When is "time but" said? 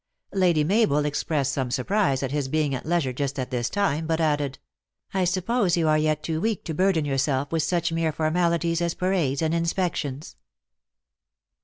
3.69-4.19